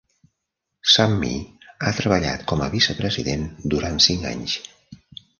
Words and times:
Summey 0.91 1.35
ha 1.85 1.91
treballat 1.97 2.45
com 2.51 2.63
a 2.67 2.69
vicepresident 2.75 3.45
durant 3.75 4.01
cinc 4.07 4.25
anys. 4.31 4.57